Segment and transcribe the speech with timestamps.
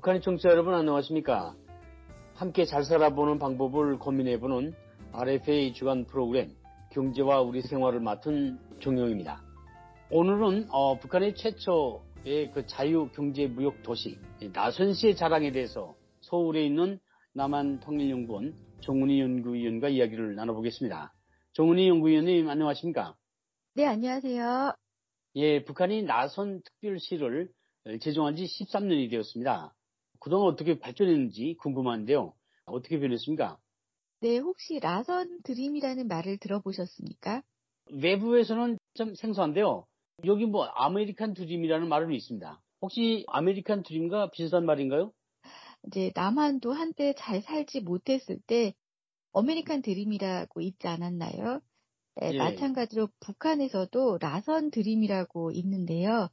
[0.00, 1.54] 북한의 청취자 여러분 안녕하십니까?
[2.34, 4.72] 함께 잘 살아보는 방법을 고민해보는
[5.12, 6.56] RFA 주간 프로그램
[6.92, 9.42] 경제와 우리 생활을 맡은 정용입니다.
[10.10, 16.98] 오늘은 어, 북한의 최초의 그 자유 경제 무역 도시 나선시의 자랑에 대해서 서울에 있는
[17.34, 21.12] 남한 통일연구원 정훈희 연구위원과 이야기를 나눠보겠습니다.
[21.52, 23.16] 정훈희 연구위원님 안녕하십니까?
[23.74, 24.72] 네, 안녕하세요.
[25.34, 27.50] 예, 북한이 나선 특별시를
[28.00, 29.74] 제정한 지 13년이 되었습니다.
[30.20, 32.34] 그동안 어떻게 발전했는지 궁금한데요.
[32.66, 33.58] 어떻게 변했습니까?
[34.20, 37.42] 네, 혹시 라선 dream이라는 말을 들어보셨습니까?
[37.92, 39.86] 외부에서는 좀 생소한데요.
[40.24, 42.62] 여기 뭐 아메리칸 드림이라는 말은 있습니다.
[42.82, 45.12] 혹시 아메리칸 드림과 비슷한 말인가요?
[45.86, 48.74] 이제 남한도 한때 잘 살지 못했을 때
[49.34, 51.60] 아메리칸 드림이라고 있지 않았나요?
[52.16, 52.38] 네, 예.
[52.38, 56.28] 마찬가지로 북한에서도 라선 dream이라고 있는데요.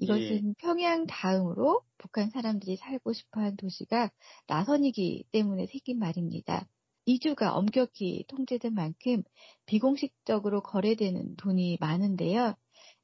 [0.00, 0.54] 이것은 예.
[0.58, 4.10] 평양 다음으로 북한 사람들이 살고 싶어 한 도시가
[4.48, 6.66] 라선이기 때문에 생긴 말입니다.
[7.06, 9.22] 이주가 엄격히 통제된 만큼
[9.66, 12.54] 비공식적으로 거래되는 돈이 많은데요.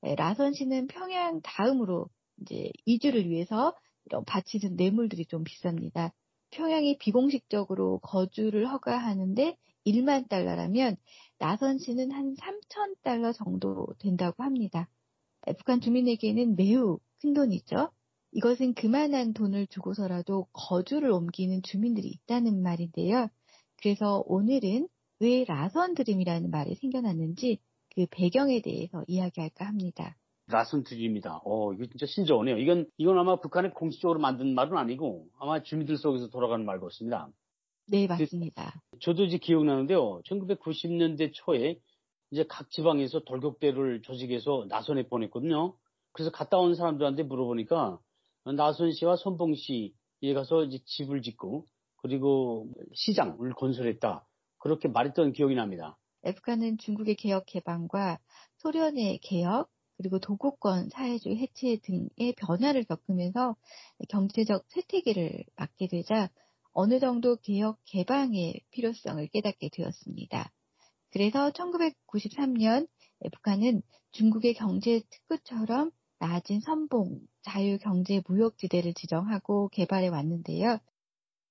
[0.04, 2.08] 예, 라선시는 평양 다음으로
[2.40, 3.74] 이제 이주를 위해서
[4.06, 6.12] 이런 바치는 뇌물들이 좀 비쌉니다.
[6.50, 10.96] 평양이 비공식적으로 거주를 허가하는데 1만 달러라면
[11.38, 14.88] 나선시는 한 3천 달러 정도 된다고 합니다.
[15.54, 17.90] 북한 주민에게는 매우 큰 돈이죠.
[18.32, 23.28] 이것은 그만한 돈을 주고서라도 거주를 옮기는 주민들이 있다는 말인데요.
[23.80, 24.88] 그래서 오늘은
[25.20, 27.58] 왜 라선 드림이라는 말이 생겨났는지
[27.94, 30.16] 그 배경에 대해서 이야기할까 합니다.
[30.48, 31.40] 라선 드림이다.
[31.44, 32.58] 어, 이거 진짜 신조어네요.
[32.58, 37.28] 이건, 이건 아마 북한에 공식적으로 만든 말은 아니고 아마 주민들 속에서 돌아가는 말 같습니다.
[37.88, 38.82] 네, 맞습니다.
[38.90, 40.20] 그, 저도 이제 기억나는데요.
[40.22, 41.78] 1990년대 초에
[42.30, 45.76] 이제 각 지방에서 돌격대를 조직해서 나선에 보냈거든요.
[46.12, 47.98] 그래서 갔다 온 사람들한테 물어보니까
[48.56, 51.66] 나선 씨와 선봉 씨에 가서 이제 집을 짓고
[51.96, 54.26] 그리고 시장을 건설했다.
[54.58, 55.98] 그렇게 말했던 기억이 납니다.
[56.22, 58.18] 북한은 중국의 개혁 개방과
[58.58, 63.56] 소련의 개혁 그리고 도국권 사회주의 해체 등의 변화를 겪으면서
[64.08, 66.30] 경제적 쇠퇴기를 맞게 되자
[66.72, 70.52] 어느 정도 개혁 개방의 필요성을 깨닫게 되었습니다.
[71.16, 72.86] 그래서 1993년
[73.32, 73.80] 북한은
[74.12, 80.78] 중국의 경제 특구처럼 낮은 선봉 자유경제 무역지대를 지정하고 개발해 왔는데요.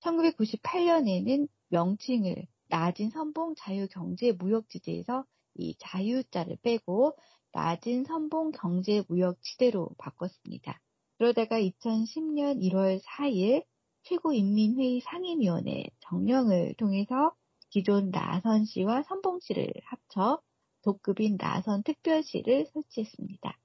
[0.02, 5.24] 1998년에는 명칭을 낮은 선봉 자유경제 무역지대에서
[5.56, 7.18] 이 자유자를 빼고
[7.50, 10.80] 낮은 선봉 경제 무역지대로 바꿨습니다.
[11.18, 13.64] 그러다가 2010년 1월 4일
[14.04, 17.34] 최고인민회의 상임위원회 정령을 통해서
[17.76, 20.40] 기존 나선시와 선봉시를 합쳐
[20.80, 23.58] 도급인 나선 특별시를 설치했습니다.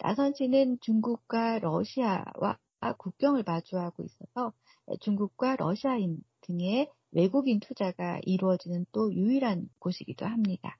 [0.00, 2.58] 나선시는 중국과 러시아와
[2.98, 4.52] 국경을 마주하고 있어서
[5.00, 10.76] 중국과 러시아인 등의 외국인 투자가 이루어지는 또 유일한 곳이기도 합니다.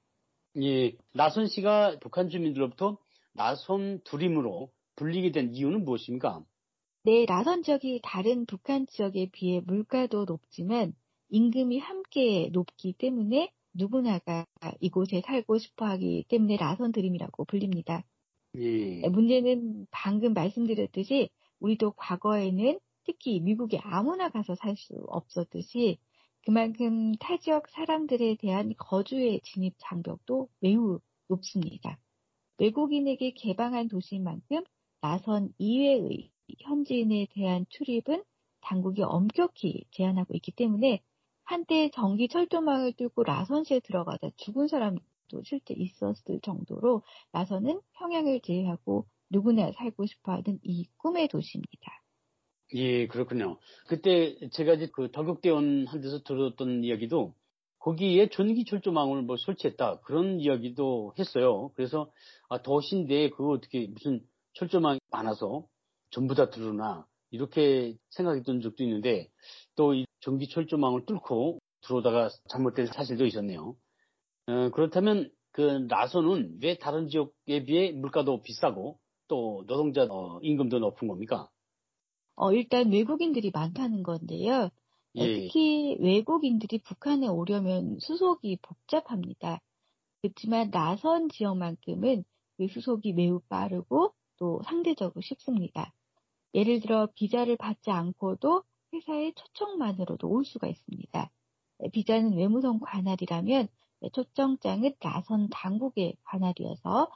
[0.60, 2.98] 예, 나선시가 북한 주민들로부터
[3.32, 6.44] 나선 드림으로 불리게 된 이유는 무엇입니까?
[7.04, 10.92] 네, 나선 지역이 다른 북한 지역에 비해 물가도 높지만
[11.30, 14.46] 임금이 함께 높기 때문에 누구나가
[14.80, 18.04] 이곳에 살고 싶어 하기 때문에 라선 드림이라고 불립니다.
[18.56, 19.08] 예.
[19.08, 21.30] 문제는 방금 말씀드렸듯이
[21.60, 25.98] 우리도 과거에는 특히 미국에 아무나 가서 살 수 없었듯이
[26.44, 31.98] 그만큼 타 지역 사람들에 대한 거주의 진입 장벽도 매우 높습니다.
[32.58, 34.64] 외국인에게 개방한 도시인 만큼
[35.00, 38.24] 나선 이외의 현지인에 대한 출입은
[38.60, 41.02] 당국이 엄격히 제한하고 있기 때문에
[41.48, 49.72] 한때 전기 철도망을 뚫고 라선시에 들어가다 죽은 사람도 실제 있었을 정도로 라선은 평양을 제외하고 누구나
[49.72, 52.02] 살고 싶어하는 이 꿈의 도시입니다.
[52.74, 53.58] 예, 그렇군요.
[53.86, 57.34] 그때 제가 이제 그 덕역대원 한 데서 들었던 이야기도
[57.78, 61.70] 거기에 전기 철조망을 뭐 설치했다 그런 이야기도 했어요.
[61.76, 62.12] 그래서
[62.50, 64.20] 아, 도시인데 그거 어떻게 무슨
[64.52, 65.66] 철조망이 많아서
[66.10, 69.30] 전부 다 들으나 이렇게 생각했던 적도 있는데
[69.76, 73.76] 또이 전기 철조망을 뚫고 들어오다가 잘못된 사실도 있었네요.
[74.46, 78.98] 어, 그렇다면 그 나선은 왜 다른 지역에 비해 물가도 비싸고
[79.28, 81.48] 또 노동자 어, 임금도 높은 겁니까?
[82.36, 84.70] 어, 일단 외국인들이 많다는 건데요.
[85.16, 85.34] 어, 예.
[85.34, 89.60] 특히 외국인들이 북한에 오려면 수속이 복잡합니다.
[90.22, 92.24] 그렇지만 나선 지역만큼은
[92.56, 95.92] 그 수속이 매우 빠르고 또 상대적으로 쉽습니다.
[96.54, 98.62] 예를 들어 비자를 받지 않고도
[98.92, 101.30] 회사의 초청만으로도 올 수가 있습니다.
[101.92, 103.68] 비자는 외무성 관할이라면
[104.12, 107.10] 초청장은 나선 당국의 관할이어서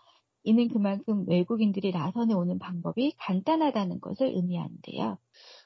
[0.44, 5.18] 이는 그만큼 외국인들이 나선에 오는 방법이 간단하다는 것을 의미하는데요.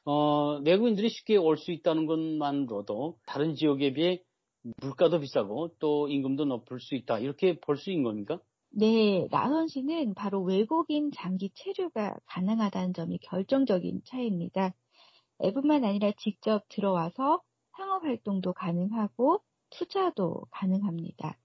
[0.05, 4.23] 어, 외국인들이 쉽게 올 수 있다는 것만으로도 다른 지역에 비해
[4.83, 7.19] 물가도 비싸고 또 임금도 높을 수 있다.
[7.21, 8.41] 이렇게 볼 수 있는 겁니까?
[8.71, 14.75] 네, 나선 씨는 바로 외국인 장기 체류가 가능하다는 점이 결정적인 차이입니다.
[15.43, 17.43] 앱뿐만 아니라 직접 들어와서
[17.77, 21.39] 상업 활동도 가능하고 투자도 가능합니다.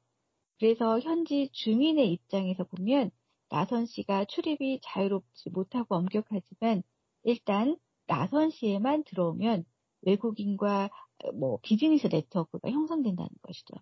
[0.60, 3.12] 그래서 현지 주민의 입장에서 보면
[3.50, 6.84] 나선 씨가 출입이 자유롭지 못하고 엄격하지만
[7.24, 7.78] 일단
[8.08, 9.66] 나선 씨에만 들어오면
[10.04, 10.90] 외국인과
[11.34, 13.76] 뭐 비즈니스 네트워크가 형성된다는 것이죠.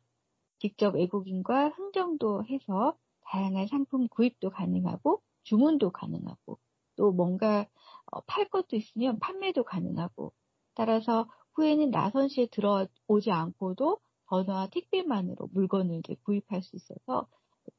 [0.60, 6.60] 직접 외국인과 흥정도 해서 다양한 상품 구입도 가능하고 주문도 가능하고
[7.00, 7.66] 또 뭔가
[8.12, 10.34] 어, 팔 것도 있으면 판매도 가능하고
[10.76, 14.00] 따라서 후에는 나선 시에 들어오지 않고도
[14.30, 17.28] 전화와 택배만으로 물건을 구입할 수 있어서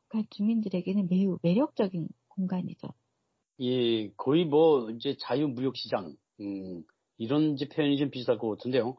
[0.09, 2.89] 북한 주민들에게는 매우 매력적인 공간이죠.
[3.61, 6.83] 예, 거의 뭐 이제 자유무역시장 음,
[7.19, 8.97] 이런 이제 표현이 좀 비슷할 것 같은데요.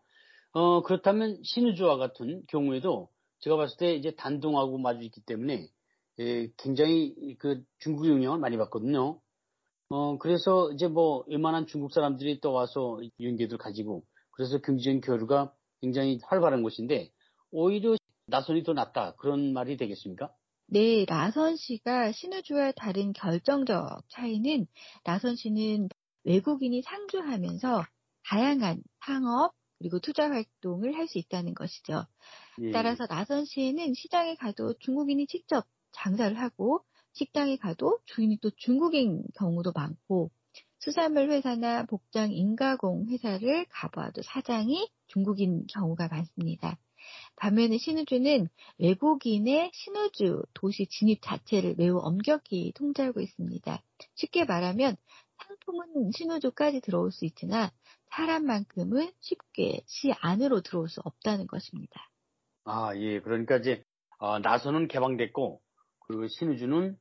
[0.53, 3.09] 어, 그렇다면 신우주와 같은 경우에도
[3.39, 5.67] 제가 봤을 때 이제 단동하고 마주 있기 때문에
[6.19, 9.19] 예, 굉장히 그 중국 영향을 많이 받거든요.
[9.91, 16.19] 어, 그래서 이제 뭐 웬만한 중국 사람들이 또 와서 유인계들 가지고 그래서 경제적인 교류가 굉장히
[16.23, 17.11] 활발한 곳인데
[17.51, 17.95] 오히려
[18.27, 20.31] 나선이 더 낫다 그런 말이 되겠습니까?
[20.67, 24.67] 네, 나선 씨가 신우주와 다른 결정적 차이는
[25.03, 25.89] 나선 씨는
[26.23, 27.83] 외국인이 상주하면서
[28.23, 32.05] 다양한 상업 그리고 투자 활동을 할 수 있다는 것이죠.
[32.61, 32.71] 예.
[32.71, 39.71] 따라서 나선 씨에는 시장에 가도 중국인이 직접 장사를 하고 식당에 가도 주인이 또 중국인 경우도
[39.73, 40.31] 많고
[40.79, 46.77] 수산물 회사나 복장 인가공 회사를 가봐도 사장이 중국인 경우가 많습니다.
[47.35, 48.47] 반면에 신우주는
[48.77, 53.83] 외국인의 신우주 도시 진입 자체를 매우 엄격히 통제하고 있습니다.
[54.15, 54.95] 쉽게 말하면
[55.37, 57.71] 상품은 신우주까지 들어올 수 있으나
[58.11, 62.09] 사람만큼은 쉽게 시 안으로 들어올 수 없다는 것입니다.
[62.65, 63.19] 아, 예.
[63.21, 63.83] 그러니까 이제
[64.19, 65.61] 어, 나선은 개방됐고
[65.99, 66.97] 그리고 신우주는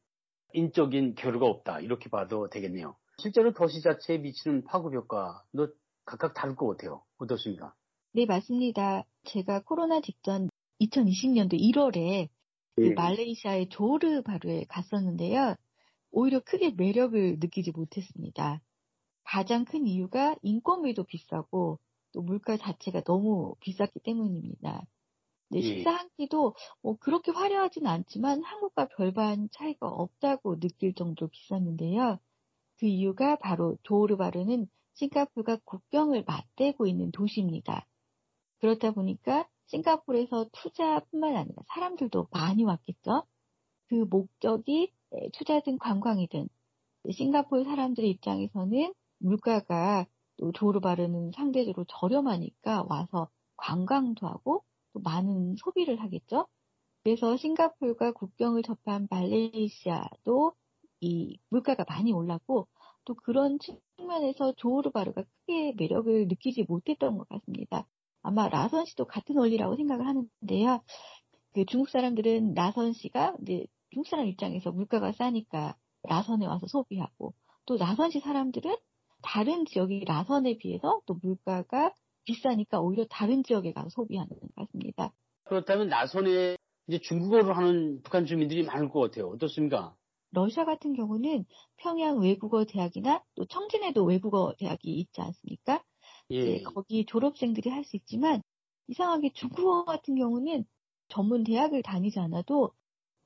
[0.53, 1.81] 인적인 교류가 없다.
[1.81, 2.97] 이렇게 봐도 되겠네요.
[3.19, 5.69] 실제로 도시 자체에 미치는 파급 효과도
[6.05, 7.03] 각각 다를 것 같아요.
[7.19, 7.75] 어떻습니까?
[8.13, 9.05] 네, 맞습니다.
[9.25, 10.49] 제가 코로나 직전
[10.81, 12.29] 2020년도 1월에
[12.77, 12.95] 그 네.
[12.95, 15.55] 말레이시아의 조르바루에 갔었는데요.
[16.11, 18.61] 오히려 크게 매력을 느끼지 못했습니다.
[19.25, 21.79] 가장 큰 이유가 인건비도 비싸고
[22.13, 24.87] 또 물가 자체가 너무 비쌌기 때문입니다.
[25.51, 25.63] 네, 예.
[25.63, 32.19] 식사 한 끼도 뭐 그렇게 화려하진 않지만 한국과 별반 차이가 없다고 느낄 정도로 비쌌는데요.
[32.79, 37.87] 그 이유가 바로 조르바르는 싱가폴과 국경을 맞대고 있는 도시입니다.
[38.61, 43.25] 그렇다 보니까 싱가폴에서 투자뿐만 아니라 사람들도 많이 왔겠죠.
[43.89, 44.93] 그 목적이
[45.33, 46.49] 투자든 관광이든
[47.11, 50.07] 싱가폴 사람들 입장에서는 물가가
[50.37, 56.47] 또 조르바르는 상대적으로 저렴하니까 와서 관광도 하고 또 많은 소비를 하겠죠.
[57.03, 60.53] 그래서 싱가폴과 국경을 접한 말레이시아도
[61.01, 62.69] 이 물가가 많이 올랐고
[63.05, 67.87] 또 그런 측면에서 조르바르가 크게 매력을 느끼지 못했던 것 같습니다.
[68.23, 70.83] 아마 라선 씨도 같은 원리라고 생각을 하는데요.
[71.53, 77.35] 그 중국 사람들은 라선 씨가 이제 중국 사람 입장에서 물가가 싸니까 라선에 와서 소비하고
[77.67, 78.77] 또 라선 씨 사람들은
[79.23, 81.93] 다른 지역이 라선에 비해서 또 물가가
[82.25, 85.13] 비싸니까 오히려 다른 지역에 가서 소비하는 것 같습니다.
[85.45, 86.57] 그렇다면 나선에
[86.89, 89.29] 이제 중국어를 하는 북한 주민들이 많을 것 같아요.
[89.29, 89.95] 어떻습니까?
[90.33, 91.45] 러시아 같은 경우는
[91.77, 95.83] 평양 외국어 대학이나 또 청진에도 외국어 대학이 있지 않습니까?
[96.31, 96.63] 예.
[96.63, 98.43] 거기 졸업생들이 할 수 있지만
[98.89, 100.65] 이상하게 중국어 같은 경우는
[101.09, 102.73] 전문 대학을 다니지 않아도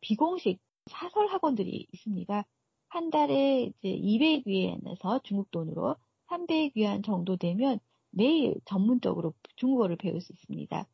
[0.00, 2.44] 비공식 사설 학원들이 있습니다.
[2.88, 5.96] 한 달에 이제 200위안에서 중국 돈으로
[6.28, 7.78] 300위안 정도 되면
[8.14, 10.86] 매일 전문적으로 중국어를 배울 수 있습니다.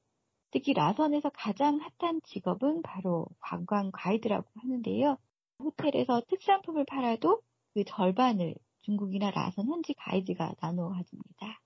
[0.50, 5.17] 특히 라선에서 가장 핫한 직업은 바로 관광 가이드라고 하는데요.
[5.59, 7.41] 호텔에서 특산품을 팔아도
[7.75, 11.61] 그 절반을 중국이나 라선 현지 가이드가 나누어 가집니다.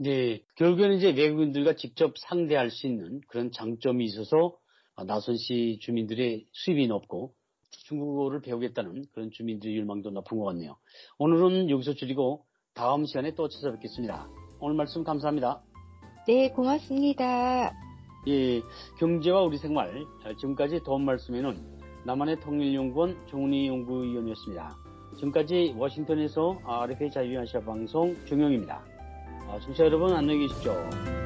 [0.00, 4.56] 네, 결국에는 이제 외국인들과 직접 상대할 수 있는 그런 장점이 있어서
[5.06, 7.34] 나선 씨 주민들의 수입이 높고
[7.86, 10.76] 중국어를 배우겠다는 그런 주민들의 열망도 높은 것 같네요.
[11.18, 14.43] 오늘은 여기서 줄이고 다음 시간에 또 찾아뵙겠습니다.
[14.60, 15.60] 오늘 말씀 감사합니다.
[16.26, 17.72] 네, 고맙습니다.
[18.26, 18.62] 예,
[18.98, 20.06] 경제와 우리 생활
[20.38, 24.76] 지금까지 도움 말씀에는 남한의 통일연구원 정훈희 연구위원이었습니다.
[25.16, 28.82] 지금까지 워싱턴에서 RFA 자유아시아 방송 종영입니다.
[29.62, 31.23] 청취자 여러분 안녕히 계십시오.